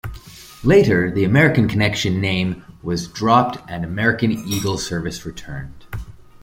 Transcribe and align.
Later, 0.63 1.11
the 1.11 1.23
American 1.25 1.67
Connection 1.67 2.19
name 2.19 2.65
was 2.81 3.07
dropped 3.07 3.59
and 3.69 3.85
American 3.85 4.31
Eagle 4.31 4.79
service 4.79 5.27
returned. 5.27 5.85